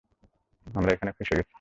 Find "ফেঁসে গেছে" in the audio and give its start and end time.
1.17-1.49